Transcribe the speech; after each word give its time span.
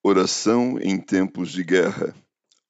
Oração 0.00 0.78
em 0.80 0.96
tempos 0.96 1.50
de 1.50 1.64
guerra. 1.64 2.14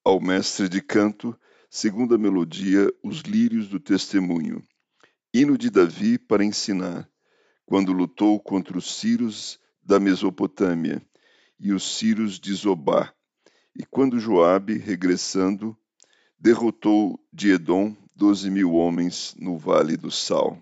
Ao 0.03 0.19
mestre 0.19 0.67
de 0.67 0.81
canto, 0.81 1.39
segunda 1.69 2.17
melodia, 2.17 2.91
os 3.05 3.21
lírios 3.21 3.69
do 3.69 3.79
testemunho. 3.79 4.67
Hino 5.33 5.59
de 5.59 5.69
Davi 5.69 6.19
para 6.19 6.43
ensinar, 6.43 7.07
quando 7.67 7.93
lutou 7.93 8.41
contra 8.41 8.79
os 8.79 8.99
Círios 8.99 9.61
da 9.83 10.01
Mesopotâmia 10.01 11.03
e 11.61 11.71
os 11.71 11.99
Círios 11.99 12.41
de 12.41 12.55
Zobá, 12.55 13.13
e 13.79 13.85
quando 13.85 14.19
Joabe, 14.19 14.79
regressando, 14.79 15.77
derrotou 16.39 17.23
de 17.31 17.51
Edom 17.51 17.95
doze 18.17 18.51
mil 18.51 18.73
homens 18.73 19.35
no 19.39 19.59
Vale 19.59 19.99
do 19.99 20.11
Sal. 20.11 20.59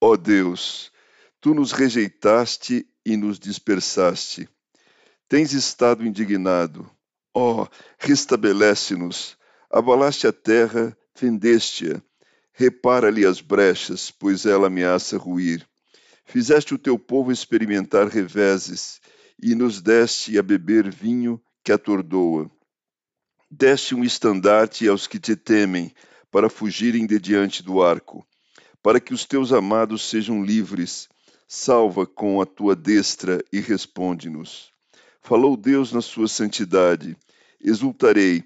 Ó 0.00 0.16
Deus, 0.16 0.90
tu 1.38 1.52
nos 1.52 1.70
rejeitaste 1.70 2.88
e 3.04 3.14
nos 3.14 3.38
dispersaste 3.38 4.48
Tens 5.30 5.52
estado 5.52 6.04
indignado. 6.04 6.90
Ó, 7.32 7.62
oh, 7.62 7.68
restabelece-nos. 8.00 9.38
Abalaste 9.70 10.26
a 10.26 10.32
terra, 10.32 10.98
fendeste-a. 11.14 12.02
Repara-lhe 12.52 13.24
as 13.24 13.40
brechas, 13.40 14.10
pois 14.10 14.44
ela 14.44 14.66
ameaça 14.66 15.16
ruir. 15.16 15.64
Fizeste 16.24 16.74
o 16.74 16.78
teu 16.78 16.98
povo 16.98 17.30
experimentar 17.30 18.08
reveses, 18.08 19.00
e 19.40 19.54
nos 19.54 19.80
deste 19.80 20.36
a 20.36 20.42
beber 20.42 20.90
vinho 20.90 21.40
que 21.62 21.70
atordoa. 21.70 22.50
Deste 23.48 23.94
um 23.94 24.02
estandarte 24.02 24.88
aos 24.88 25.06
que 25.06 25.20
te 25.20 25.36
temem, 25.36 25.94
para 26.28 26.50
fugirem 26.50 27.06
de 27.06 27.20
diante 27.20 27.62
do 27.62 27.80
arco, 27.80 28.26
para 28.82 28.98
que 28.98 29.14
os 29.14 29.24
teus 29.24 29.52
amados 29.52 30.02
sejam 30.10 30.42
livres. 30.42 31.08
Salva 31.46 32.04
com 32.04 32.40
a 32.40 32.46
tua 32.46 32.74
destra 32.74 33.40
e 33.52 33.60
responde-nos. 33.60 34.72
Falou 35.20 35.56
Deus 35.56 35.92
na 35.92 36.02
sua 36.02 36.26
santidade: 36.26 37.16
Exultarei, 37.60 38.44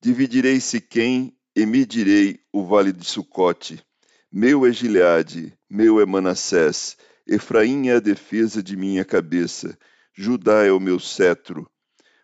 dividirei 0.00 0.60
Siquém 0.60 1.34
e 1.56 1.66
medirei 1.66 2.40
o 2.52 2.64
vale 2.64 2.92
de 2.92 3.04
Sucote. 3.04 3.82
Meu 4.30 4.64
é 4.64 4.72
Gileade, 4.72 5.52
meu 5.68 6.00
é 6.00 6.06
Manassés, 6.06 6.96
Efraim 7.26 7.88
é 7.88 7.94
a 7.94 8.00
defesa 8.00 8.62
de 8.62 8.76
minha 8.76 9.04
cabeça, 9.04 9.76
Judá 10.14 10.64
é 10.64 10.70
o 10.70 10.78
meu 10.78 11.00
cetro. 11.00 11.68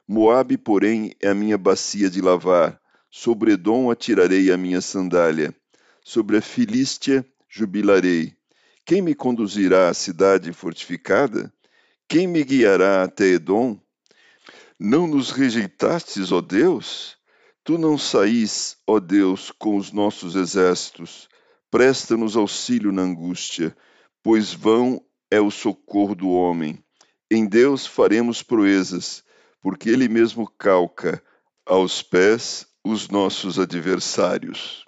Moabe, 0.07 0.57
porém, 0.57 1.13
é 1.21 1.29
a 1.29 1.35
minha 1.35 1.59
bacia 1.59 2.09
de 2.09 2.21
lavar, 2.21 2.81
sobre 3.11 3.55
Edom 3.55 3.91
atirarei 3.91 4.53
a 4.53 4.57
minha 4.57 4.81
sandália, 4.81 5.53
sobre 6.05 6.37
a 6.37 6.41
Filístia 6.41 7.27
jubilarei. 7.49 8.37
Quem 8.85 9.03
me 9.03 9.17
conduzirá 9.17 9.89
à 9.89 9.95
cidade 9.95 10.53
fortificada? 10.53 11.53
Quem 12.07 12.29
me 12.29 12.45
guiará 12.45 13.03
até 13.03 13.25
Edom? 13.27 13.77
Não 14.79 15.07
nos 15.07 15.31
rejeitastes, 15.31 16.31
ó 16.31 16.43
Deus? 16.43 17.17
Tu 17.65 17.79
não 17.79 17.97
saís, 17.97 18.77
ó 18.87 19.01
Deus, 19.01 19.51
com 19.51 19.77
os 19.77 19.91
nossos 19.91 20.37
exércitos. 20.37 21.29
Presta-nos 21.71 22.37
auxílio 22.37 22.93
na 22.93 23.03
angústia, 23.03 23.75
pois 24.23 24.53
vão 24.53 25.03
é 25.31 25.41
o 25.41 25.51
socorro 25.51 26.15
do 26.15 26.29
homem. 26.31 26.79
Em 27.31 27.47
Deus 27.47 27.87
faremos 27.87 28.43
proezas, 28.43 29.25
porque 29.63 29.89
Ele 29.89 30.09
mesmo 30.09 30.47
calca 30.59 31.23
aos 31.65 32.03
pés 32.03 32.67
os 32.85 33.09
nossos 33.09 33.59
adversários. 33.59 34.86